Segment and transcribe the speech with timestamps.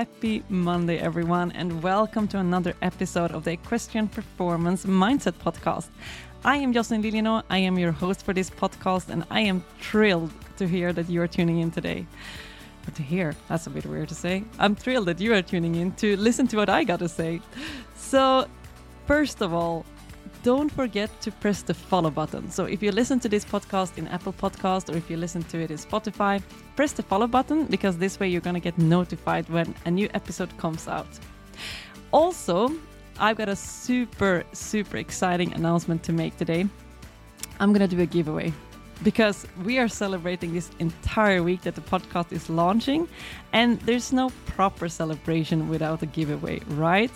[0.00, 5.88] Happy Monday, everyone, and welcome to another episode of the Equestrian Performance Mindset Podcast.
[6.42, 7.42] I am Jocelyn Liliano.
[7.50, 11.20] I am your host for this podcast, and I am thrilled to hear that you
[11.20, 12.06] are tuning in today.
[12.86, 14.42] But to hear, that's a bit weird to say.
[14.58, 17.42] I'm thrilled that you are tuning in to listen to what I got to say.
[17.94, 18.48] So,
[19.06, 19.84] first of all,
[20.42, 22.50] don't forget to press the follow button.
[22.50, 25.58] So if you listen to this podcast in Apple Podcast or if you listen to
[25.58, 26.42] it in Spotify,
[26.76, 30.08] press the follow button because this way you're going to get notified when a new
[30.14, 31.08] episode comes out.
[32.12, 32.72] Also,
[33.18, 36.66] I've got a super super exciting announcement to make today.
[37.60, 38.52] I'm going to do a giveaway
[39.02, 43.08] because we are celebrating this entire week that the podcast is launching
[43.52, 47.12] and there's no proper celebration without a giveaway, right?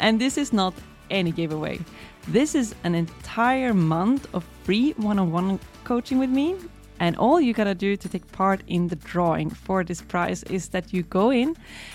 [0.00, 0.74] And this is not
[1.10, 1.80] any giveaway.
[2.28, 6.56] This is an entire month of free one on one coaching with me.
[6.98, 10.68] And all you gotta do to take part in the drawing for this prize is
[10.68, 11.54] that you go in,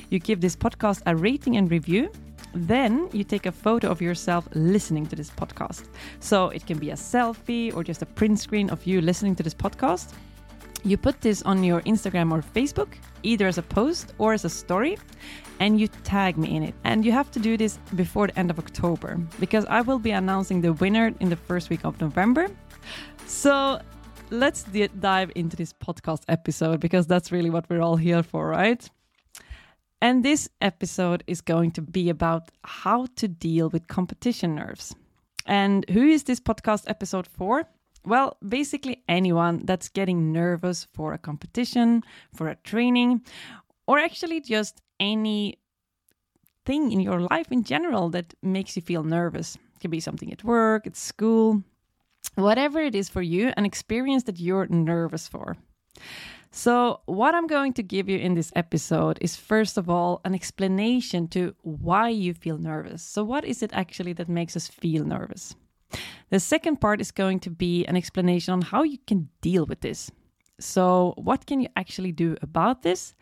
[0.10, 2.12] you give this podcast a rating and review,
[2.54, 5.86] then you take a photo of yourself listening to this podcast.
[6.20, 9.44] So it can be a selfie or just a print screen of you listening to
[9.44, 10.14] this podcast.
[10.84, 14.50] You put this on your Instagram or Facebook, either as a post or as a
[14.50, 14.98] story,
[15.60, 16.76] and you tag me in it.
[16.84, 20.12] And you have to do this before the end of October because I will be
[20.12, 22.48] announcing the winner in the first week of November.
[23.26, 23.82] So
[24.30, 28.90] let's dive into this podcast episode because that's really what we're all here for, right?
[30.02, 34.96] And this episode is going to be about how to deal with competition nerves.
[35.46, 37.66] And who is this podcast episode for?
[38.06, 43.22] Well, basically anyone that's getting nervous for a competition, for a training,
[43.88, 45.60] or actually just any
[46.66, 49.56] thing in your life in general that makes you feel nervous.
[49.56, 51.64] It can be something at work, at school,
[52.36, 55.58] whatever it is for you, an experience that you're nervous for.
[56.52, 60.34] So, what I'm going to give you in this episode is first of all an
[60.34, 63.04] explanation to why you feel nervous.
[63.04, 65.56] So, what is it actually that makes us feel nervous?
[66.30, 69.82] The second part is going to be an explanation on how you can deal with
[69.82, 70.12] this.
[70.60, 73.16] So, what can you actually do about this?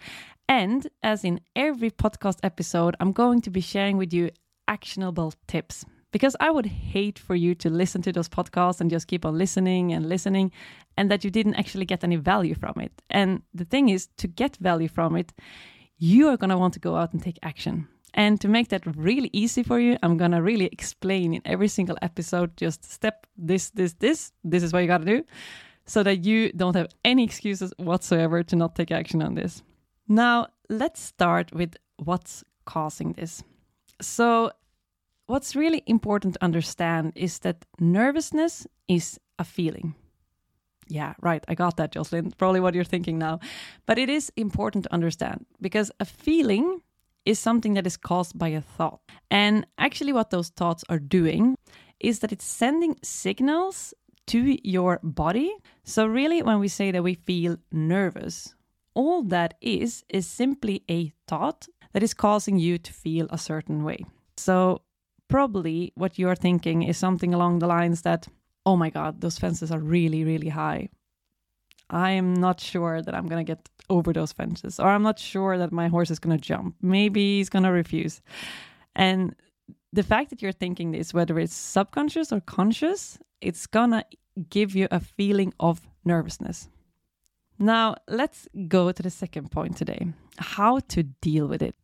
[0.50, 4.32] And as in every podcast episode, I'm going to be sharing with you
[4.68, 9.08] actionable tips because I would hate for you to listen to those podcasts and just
[9.08, 10.52] keep on listening and listening
[10.96, 12.92] and that you didn't actually get any value from it.
[13.10, 15.34] And the thing is, to get value from it,
[15.98, 17.88] you are going to want to go out and take action.
[18.18, 21.98] And to make that really easy for you, I'm to really explain in every single
[22.02, 24.32] episode just step this, this, this.
[24.44, 25.24] This is what you got to do
[25.86, 29.62] so that you don't have any excuses whatsoever to not take action on this.
[30.08, 33.44] Now, let's start with what's causing this.
[34.02, 34.52] So,
[35.28, 39.94] what's really important to understand is that nervousness is a feeling.
[40.90, 41.44] Yeah, right.
[41.48, 42.32] I got that, Jocelyn.
[42.32, 43.40] Probably what you're thinking now.
[43.86, 46.82] But it is important to understand because a feeling
[47.28, 49.02] is something that is caused by a thought.
[49.30, 51.58] And actually, what those thoughts are doing
[52.00, 53.94] is that it's sending signals
[54.28, 55.54] to your body.
[55.84, 58.56] So, really, when we say that we feel nervous,
[58.94, 63.84] all that is is simply a thought that is causing you to feel a certain
[63.84, 64.06] way.
[64.38, 64.82] So,
[65.28, 68.28] probably what you're thinking is something along the lines that,
[68.66, 70.90] oh my God, those fences are really, really high.
[71.90, 75.20] I am not sure that I'm going to get over those fences, or I'm not
[75.20, 76.76] sure that my horse is going to jump.
[76.82, 78.22] Maybe he's going to refuse.
[78.96, 79.36] And
[79.94, 84.04] the fact that you're thinking this, whether it's subconscious or conscious, it's going to
[84.50, 86.68] give you a feeling of nervousness.
[87.60, 91.76] Now, let's go to the second point today how to deal with it.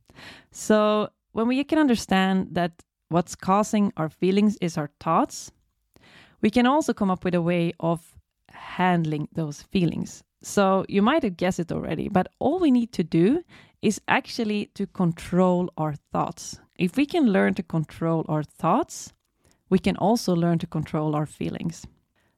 [0.52, 5.52] So, when we can understand that what's causing our feelings is our thoughts,
[6.42, 8.20] we can also come up with a way of
[8.54, 10.24] handling those feelings.
[10.42, 13.44] So, you might have guessed it already, but all we need to do
[13.82, 16.60] is actually to control our thoughts.
[16.78, 19.14] If we can learn to control our thoughts,
[19.70, 21.86] we can also learn to control our feelings.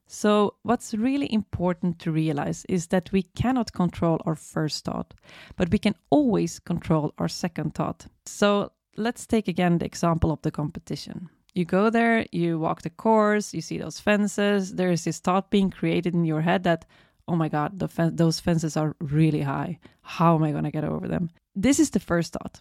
[0.06, 5.14] So, what's really important to realize is that we cannot control our first thought,
[5.56, 8.06] but we can always control our second thought.
[8.24, 11.28] So, let's take again the example of the competition.
[11.56, 14.74] You go there, you walk the course, you see those fences.
[14.74, 16.84] There is this thought being created in your head that,
[17.26, 19.78] oh my God, fen- those fences are really high.
[20.02, 21.30] How am I going to get over them?
[21.54, 22.60] This is the first thought.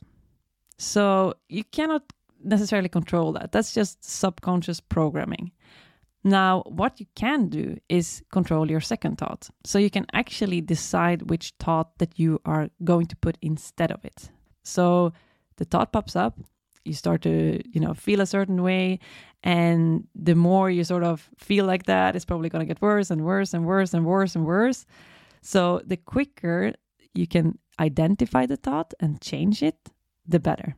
[0.78, 2.04] So, you cannot
[2.42, 3.52] necessarily control that.
[3.52, 5.52] That's just subconscious programming.
[6.24, 9.50] Now, what you can do is control your second thought.
[9.66, 14.04] So you can actually decide which thought that you are going to put instead of
[14.06, 14.32] it.
[14.64, 15.12] So
[15.58, 16.40] the thought pops up,
[16.86, 19.00] you start to, you know, feel a certain way,
[19.44, 23.12] and the more you sort of feel like that, it's probably going to get worse
[23.12, 24.86] and worse and worse and worse and worse.
[25.42, 26.74] So the quicker
[27.14, 29.78] you can identify the thought and change it,
[30.28, 30.76] the better.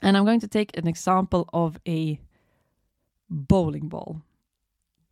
[0.00, 2.18] And I'm going to take an example of a
[3.28, 4.22] bowling ball.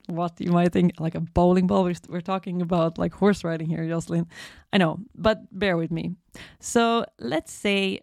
[0.07, 1.85] What you might think, like a bowling ball.
[1.85, 4.27] We're, we're talking about like horse riding here, Jocelyn.
[4.73, 6.17] I know, but bear with me.
[6.59, 8.01] So let's say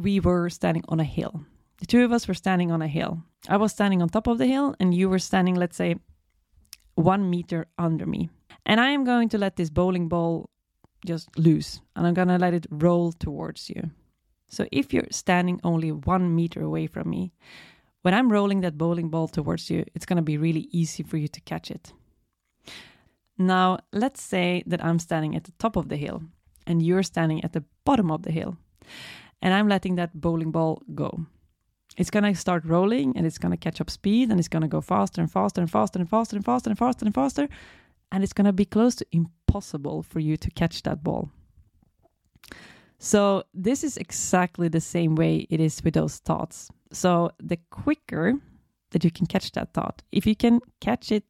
[0.00, 1.44] we were standing on a hill.
[1.78, 3.22] The two of us were standing on a hill.
[3.48, 5.96] I was standing on top of the hill, and you were standing, let's say,
[6.94, 8.30] one meter under me.
[8.64, 10.48] And I am going to let this bowling ball
[11.04, 13.90] just loose, and I'm going to let it roll towards you.
[14.48, 17.32] So if you're standing only one meter away from me,
[18.02, 21.16] when I'm rolling that bowling ball towards you, it's going to be really easy for
[21.16, 21.92] you to catch it.
[23.38, 26.22] Now, let's say that I'm standing at the top of the hill
[26.66, 28.56] and you're standing at the bottom of the hill,
[29.42, 31.26] and I'm letting that bowling ball go.
[31.98, 34.62] It's going to start rolling and it's going to catch up speed and it's going
[34.62, 37.48] to go faster and faster and faster and faster and faster and faster and faster.
[38.10, 41.30] And it's going to be close to impossible for you to catch that ball.
[42.98, 46.70] So, this is exactly the same way it is with those thoughts.
[46.92, 48.34] So, the quicker
[48.92, 51.24] that you can catch that thought, if you can catch it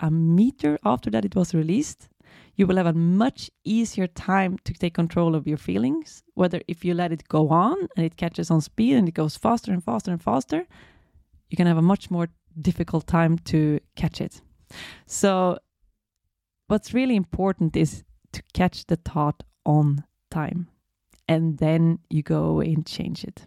[0.00, 2.08] a meter after that it was released,
[2.56, 6.22] you will have a much easier time to take control of your feelings.
[6.34, 9.36] Whether if you let it go on and it catches on speed and it goes
[9.36, 10.66] faster and faster and faster,
[11.48, 12.28] you can have a much more
[12.60, 14.40] difficult time to catch it.
[15.06, 15.58] So,
[16.68, 20.68] what's really important is to catch the thought on time
[21.28, 23.46] and then you go and change it.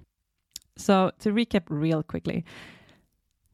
[0.76, 2.46] So, to recap real quickly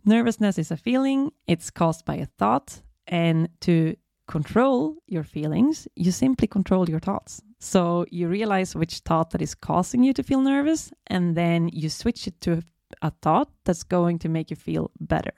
[0.06, 3.96] nervousness is a feeling, it's caused by a thought, and to
[4.30, 7.42] control your feelings, you simply control your thoughts.
[7.60, 11.90] So, you realize which thought that is causing you to feel nervous, and then you
[11.90, 12.62] switch it to
[13.02, 15.34] a thought that's going to make you feel better.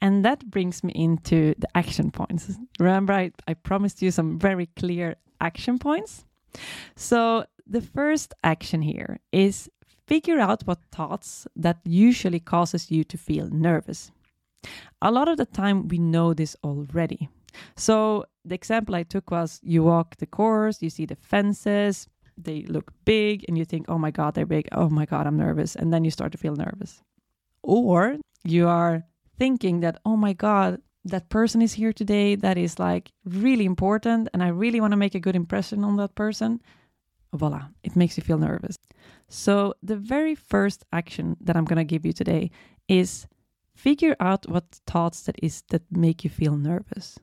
[0.00, 2.58] And that brings me into the action points.
[2.80, 6.24] Remember, I, I promised you some very clear action points.
[6.96, 9.68] So, the first action here is
[10.06, 14.10] figure out what thoughts that usually causes you to feel nervous.
[15.02, 17.28] A lot of the time we know this already.
[17.76, 22.62] So the example I took was you walk the course, you see the fences, they
[22.62, 24.68] look big and you think, "Oh my god, they're big.
[24.72, 27.02] Oh my god, I'm nervous." And then you start to feel nervous.
[27.62, 29.04] Or you are
[29.38, 34.28] thinking that, "Oh my god, that person is here today that is like really important
[34.32, 36.60] and I really want to make a good impression on that person."
[37.32, 38.76] voila, it makes you feel nervous.
[39.28, 42.50] So, the very first action that I'm going to give you today
[42.88, 43.26] is
[43.74, 47.18] figure out what thoughts that is that make you feel nervous.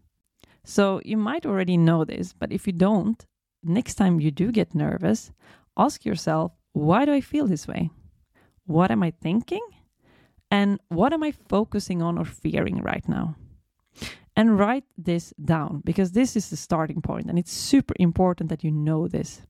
[0.65, 3.23] So, you might already know this, but if you don't,
[3.63, 5.31] next time you do get nervous,
[5.77, 7.91] ask yourself, why do I feel this way?
[8.65, 9.61] What am I thinking?
[10.51, 13.35] And what am I focusing on or fearing right now?
[14.35, 18.63] And write this down because this is the starting point and it's super important that
[18.63, 19.41] you know this.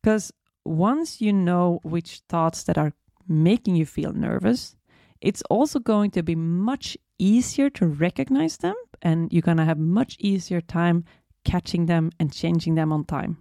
[0.00, 0.32] Because
[0.64, 2.92] once you know which thoughts that are
[3.26, 4.76] making you feel nervous,
[5.20, 9.78] it's also going to be much easier to recognize them and you're going to have
[9.78, 11.04] much easier time
[11.44, 13.38] catching them and changing them on time.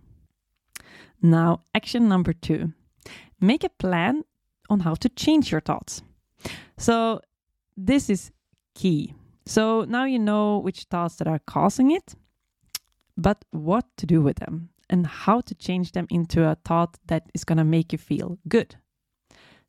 [1.21, 2.71] Now, action number 2.
[3.39, 4.23] Make a plan
[4.69, 6.03] on how to change your thoughts.
[6.77, 7.21] So,
[7.75, 8.31] this is
[8.75, 9.13] key.
[9.45, 12.15] So, now you know which thoughts that are causing it,
[13.17, 17.29] but what to do with them and how to change them into a thought that
[17.33, 18.75] is going to make you feel good.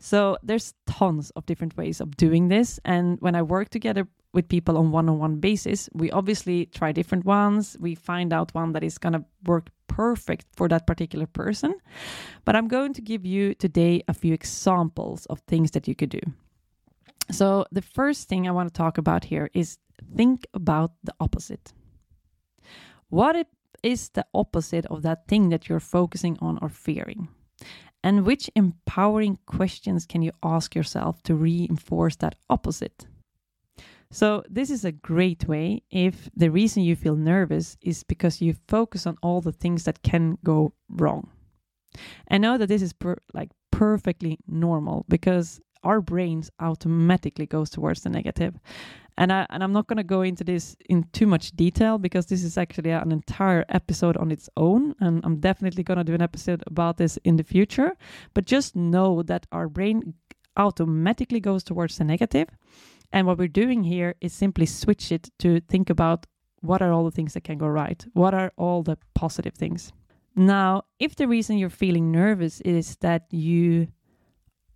[0.03, 4.49] So there's tons of different ways of doing this and when I work together with
[4.49, 7.77] people on one-on-one basis, we obviously try different ones.
[7.79, 11.75] We find out one that is going to work perfect for that particular person.
[12.45, 16.09] But I'm going to give you today a few examples of things that you could
[16.09, 16.21] do.
[17.31, 19.79] So the first thing I want to talk about here is
[20.17, 21.73] think about the opposite.
[23.09, 23.47] What
[23.85, 27.29] is the opposite of that thing that you're focusing on or fearing?
[28.05, 33.07] And which empowering questions can you ask yourself to reinforce that opposite?
[34.11, 38.55] So, this is a great way if the reason you feel nervous is because you
[38.69, 41.31] focus on all the things that can go wrong.
[42.31, 48.03] I know that this is per- like perfectly normal because our brains automatically goes towards
[48.03, 48.59] the negative
[49.19, 52.27] and I and I'm not going to go into this in too much detail because
[52.27, 56.15] this is actually an entire episode on its own and I'm definitely going to do
[56.15, 57.93] an episode about this in the future.
[58.35, 60.15] But just know that our brain
[60.57, 62.49] automatically goes towards the negative
[63.13, 66.27] and what we're doing here is simply switch it to think about
[66.61, 68.05] what are all the things that can go right?
[68.13, 69.93] What are all the positive things?
[70.35, 73.89] Now if the reason you're feeling nervous is that you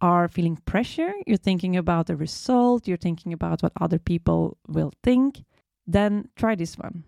[0.00, 4.92] are feeling pressure, you're thinking about the result, you're thinking about what other people will
[5.02, 5.44] think,
[5.86, 7.04] then try this one.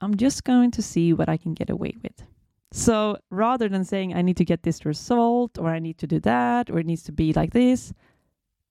[0.00, 2.24] I'm just going to see what I can get away with.
[2.70, 6.20] So rather than saying, I need to get this result, or I need to do
[6.20, 7.92] that, or it needs to be like this,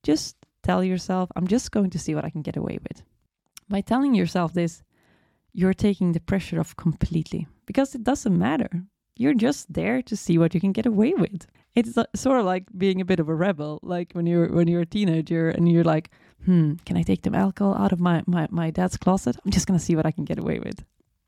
[0.02, 3.02] just tell yourself, I'm just going to see what I can get away with.
[3.68, 4.82] By telling yourself this,
[5.52, 8.84] you're taking the pressure off completely because it doesn't matter.
[9.16, 11.46] You're just there to see what you can get away with.
[11.78, 14.82] It's sort of like being a bit of a rebel, like when you're when you're
[14.82, 16.10] a teenager and you're like,
[16.44, 19.36] "Hmm, can I take the alcohol out of my my my dad's closet?
[19.44, 20.84] I'm just gonna see what I can get away with."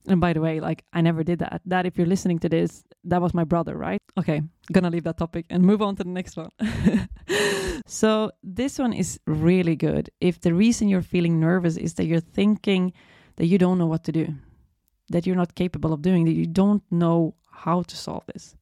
[0.06, 1.60] And by the way, like I never did that.
[1.66, 4.02] That if you're listening to this, that was my brother, right?
[4.18, 4.42] Okay,
[4.72, 6.50] gonna leave that topic and move on to the next one.
[7.86, 10.10] so this one is really good.
[10.20, 12.92] If the reason you're feeling nervous is that you're thinking
[13.36, 14.34] that you don't know what to do,
[15.10, 18.56] that you're not capable of doing, that you don't know how to solve this.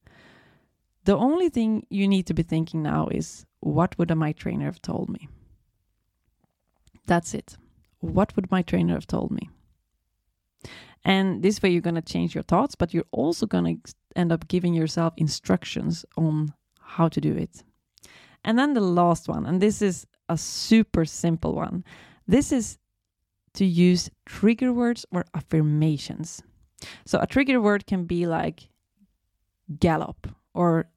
[1.09, 4.79] The only thing you need to be thinking now is what would my trainer have
[4.79, 5.27] told me?
[7.07, 7.57] That's it.
[7.97, 9.49] What would my trainer have told me?
[11.03, 14.31] And this way, you're going to change your thoughts, but you're also going to end
[14.31, 17.63] up giving yourself instructions on how to do it.
[18.43, 21.83] And then the last one, and this is a super simple one.
[22.27, 22.77] This is
[23.55, 26.43] to use trigger words or affirmations.
[27.03, 28.69] So a trigger word can be like
[29.79, 30.87] gallop or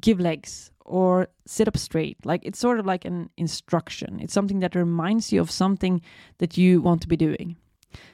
[0.00, 2.24] give legs or sit up straight.
[2.24, 4.20] Like it's sort of like an instruction.
[4.20, 6.00] It's something that reminds you of something
[6.38, 7.56] that you want to be doing.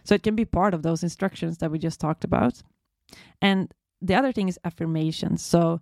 [0.05, 2.63] So it can be part of those instructions that we just talked about.
[3.41, 5.37] And the other thing is affirmation.
[5.37, 5.81] So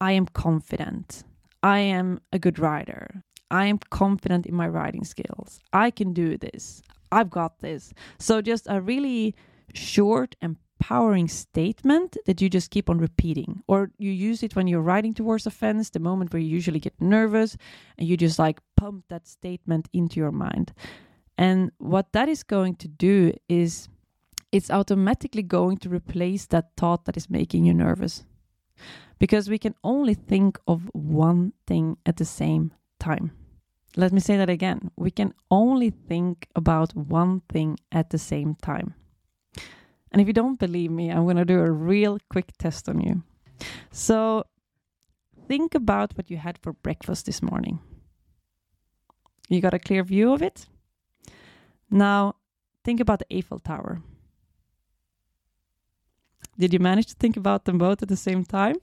[0.00, 1.24] I am confident.
[1.62, 3.22] I am a good rider.
[3.50, 5.60] I am confident in my riding skills.
[5.72, 6.82] I can do this.
[7.12, 7.92] I've got this.
[8.18, 9.34] So just a really
[9.72, 10.34] short,
[10.80, 13.62] empowering statement that you just keep on repeating.
[13.66, 16.80] Or you use it when you're riding towards a fence, the moment where you usually
[16.80, 17.56] get nervous,
[17.98, 20.72] and you just like pump that statement into your mind.
[21.38, 23.88] And what that is going to do is
[24.52, 28.24] it's automatically going to replace that thought that is making you nervous.
[29.18, 33.32] Because we can only think of one thing at the same time.
[33.96, 34.90] Let me say that again.
[34.96, 38.94] We can only think about one thing at the same time.
[40.14, 43.00] And if you don't believe me, I'm going to do a real quick test on
[43.00, 43.24] you.
[43.90, 44.44] So
[45.48, 47.80] think about what you had for breakfast this morning.
[49.48, 50.66] You got a clear view of it?
[51.90, 52.36] Now,
[52.84, 54.02] think about the Eiffel Tower.
[56.60, 58.76] Did you manage to think about them both at the same time?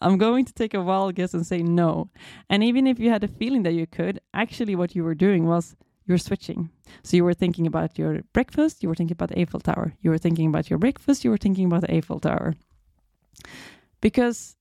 [0.00, 2.08] I'm going to take a wild guess and say no.
[2.48, 5.44] And even if you had a feeling that you could, actually, what you were doing
[5.44, 6.70] was you're switching.
[7.02, 9.94] So you were thinking about your breakfast, you were thinking about the Eiffel Tower.
[10.00, 12.54] You were thinking about your breakfast, you were thinking about the Eiffel Tower.
[14.00, 14.56] Because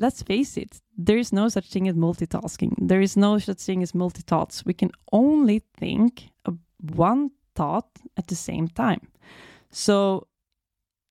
[0.00, 2.74] let's face it, there is no such thing as multitasking.
[2.78, 4.64] There is no such thing as multi thoughts.
[4.64, 6.58] We can only think of
[6.94, 9.08] one thought at the same time.
[9.70, 10.26] So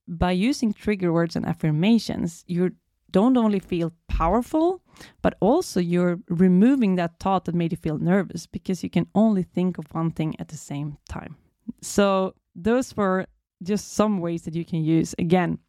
[0.07, 2.71] by using trigger words and affirmations, you
[3.11, 4.81] don't only feel powerful,
[5.21, 9.43] but also you're removing that thought that made you feel nervous because you can only
[9.43, 11.35] think of one thing at the same time.
[11.81, 13.27] So those were
[13.63, 15.15] just some ways that you can use.
[15.19, 15.59] Again,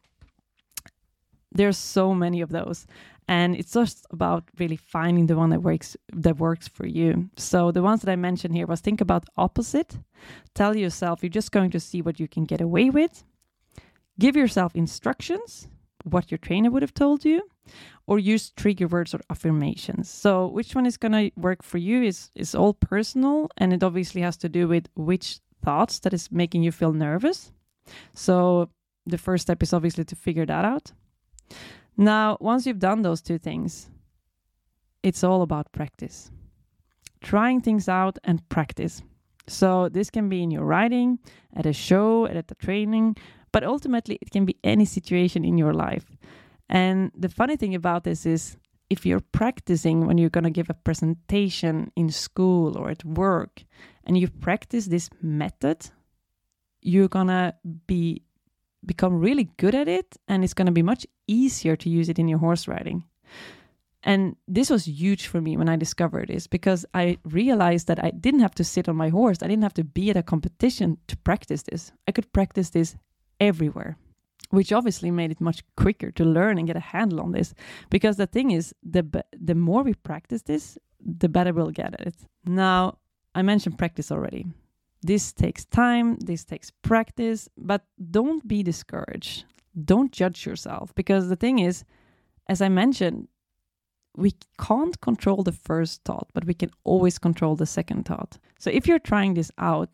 [1.51, 2.87] there's so many of those
[3.27, 7.71] and it's just about really finding the one that works that works for you so
[7.71, 9.97] the ones that i mentioned here was think about opposite
[10.55, 13.23] tell yourself you're just going to see what you can get away with
[14.19, 15.67] give yourself instructions
[16.03, 17.41] what your trainer would have told you
[18.07, 22.03] or use trigger words or affirmations so which one is going to work for you
[22.03, 26.31] is is all personal and it obviously has to do with which thoughts that is
[26.31, 27.51] making you feel nervous
[28.13, 28.69] so
[29.05, 30.91] the first step is obviously to figure that out
[31.97, 33.89] now, once you've done those two things,
[35.03, 36.31] it's all about practice.
[37.21, 39.01] Trying things out and practice.
[39.47, 41.19] So, this can be in your riding,
[41.55, 43.17] at a show, at a training,
[43.51, 46.05] but ultimately, it can be any situation in your life.
[46.71, 48.57] And the funny thing about this is,
[48.89, 53.63] if you're practicing when you're going to give a presentation in school or at work,
[54.05, 55.89] and you practice this method,
[56.81, 57.53] you're going to
[57.87, 58.23] be
[58.83, 62.17] become really good at it and it's going to be much easier to use it
[62.17, 63.03] in your horse riding.
[64.03, 68.09] And this was huge for me when I discovered this because I realized that I
[68.09, 69.37] didn't have to sit on my horse.
[69.43, 71.91] I didn't have to be at a competition to practice this.
[72.07, 72.95] I could practice this
[73.39, 73.97] everywhere,
[74.51, 77.53] which obviously made it much quicker to learn and get a handle on this.
[77.89, 82.07] Because the thing is, the the more we practice this, the better we'll get at
[82.07, 82.15] it.
[82.45, 82.99] Now,
[83.33, 84.45] I mentioned practice already.
[85.01, 89.45] This takes time, this takes practice, but don't be discouraged.
[89.85, 91.83] Don't judge yourself because the thing is,
[92.47, 93.27] as I mentioned,
[94.15, 98.37] we can't control the first thought, but we can always control the second thought.
[98.59, 99.89] So if you're trying this out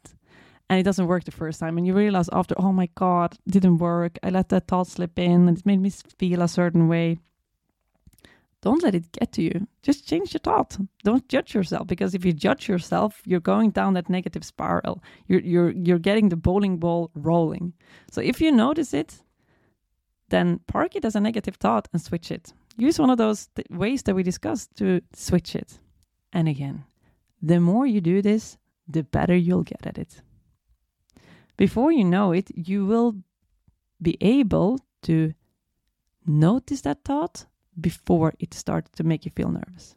[0.69, 1.77] and it doesn't work the first time.
[1.77, 4.17] And you realize after oh my god didn't work.
[4.23, 7.19] I let that thought slip in and it made me feel a certain way.
[8.61, 9.67] Don't let it get to you.
[9.83, 10.77] Just change your thought.
[11.03, 15.01] Don't judge yourself because if you judge yourself you're going down that negative spiral.
[15.27, 17.73] You're you're you're getting the bowling ball rolling.
[18.11, 19.23] So if you notice it
[20.29, 22.51] then park it as a negative thought and switch it.
[22.75, 25.79] Use one of those th- ways that we discussed to switch it.
[26.33, 26.83] And again
[27.41, 28.57] the more you do this
[28.87, 30.21] the better you'll get at it
[31.57, 33.15] before you know it, you will
[34.01, 35.33] be able to
[36.25, 37.45] notice that thought
[37.79, 39.95] before it starts to make you feel nervous.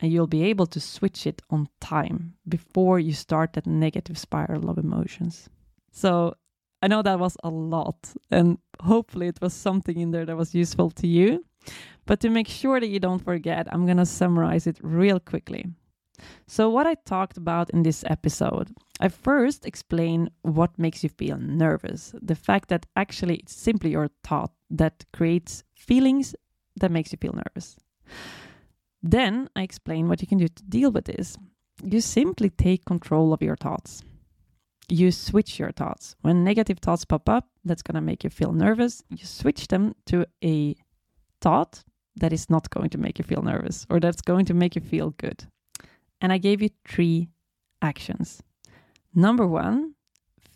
[0.00, 4.68] And you'll be able to switch it on time before you start that negative spiral
[4.68, 5.48] of emotions.
[5.92, 6.34] So
[6.82, 10.54] I know that was a lot, and hopefully it was something in there that was
[10.54, 11.44] useful to you.
[12.06, 15.66] But to make sure that you don't forget, I'm going to summarize it real quickly.
[16.46, 21.38] So, what I talked about in this episode, I first explain what makes you feel
[21.38, 22.14] nervous.
[22.20, 26.34] The fact that actually it's simply your thought that creates feelings
[26.76, 27.76] that makes you feel nervous.
[29.02, 31.36] Then I explain what you can do to deal with this.
[31.82, 34.02] You simply take control of your thoughts.
[34.88, 36.16] You switch your thoughts.
[36.20, 39.02] When negative thoughts pop up, that's going to make you feel nervous.
[39.10, 40.76] You switch them to a
[41.40, 41.82] thought
[42.16, 44.82] that is not going to make you feel nervous or that's going to make you
[44.82, 45.46] feel good
[46.22, 47.28] and I gave you three
[47.82, 48.42] actions.
[49.14, 49.94] Number one,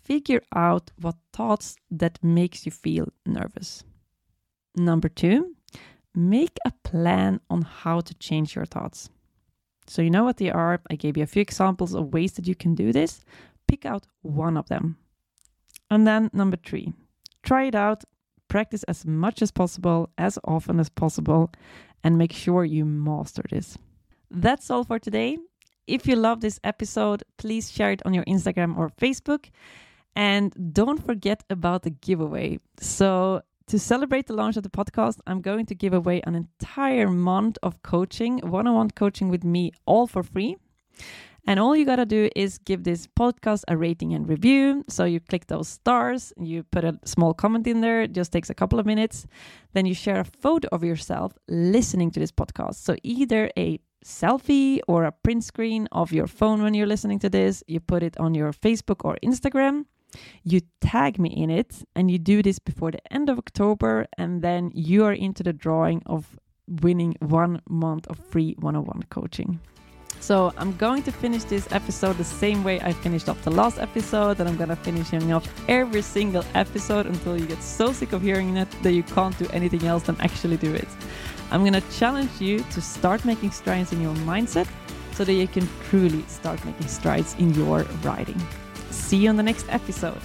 [0.03, 3.83] figure out what thoughts that makes you feel nervous.
[4.75, 5.55] Number two,
[6.15, 9.09] make a plan on how to change your thoughts.
[9.87, 10.81] So you know what they are.
[10.89, 13.21] I gave you a few examples of ways that you can do this.
[13.67, 14.97] Pick out one of them.
[15.91, 16.93] And then number three,
[17.43, 18.03] try it out,
[18.47, 21.51] practice as much as possible, as often as possible,
[22.03, 23.77] and make sure you master this.
[24.29, 25.37] That's all for today.
[25.87, 29.49] If you love this episode, please share it on your Instagram or Facebook.
[30.15, 32.59] And don't forget about the giveaway.
[32.79, 37.09] So, to celebrate the launch of the podcast, I'm going to give away an entire
[37.09, 40.57] month of coaching, one on one coaching with me, all for free.
[41.45, 44.83] And all you got to do is give this podcast a rating and review.
[44.89, 48.49] So you click those stars, you put a small comment in there, it just takes
[48.49, 49.25] a couple of minutes.
[49.73, 52.75] Then you share a photo of yourself listening to this podcast.
[52.75, 57.29] So either a selfie or a print screen of your phone when you're listening to
[57.29, 57.63] this.
[57.67, 59.85] You put it on your Facebook or Instagram.
[60.43, 64.41] You tag me in it, and you do this before the end of October, and
[64.41, 66.39] then you are into the drawing of
[66.81, 69.59] winning one month of free one on one coaching.
[70.19, 73.79] So I'm going to finish this episode the same way I finished off the last
[73.79, 78.21] episode, and I'm gonna finish off every single episode until you get so sick of
[78.21, 80.87] hearing it that you can't do anything else than actually do it.
[81.51, 84.67] I'm going to challenge you to start making strides in your mindset
[85.13, 88.39] so that you can truly start making strides in your riding.
[88.91, 90.21] See you on the next episode.